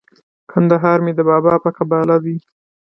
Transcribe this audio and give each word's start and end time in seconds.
کندهار 0.51 0.97
مي 1.05 1.11
د 1.15 1.21
بابا 1.29 1.53
په 1.63 1.69
قباله 1.77 2.17
دی 2.25 2.37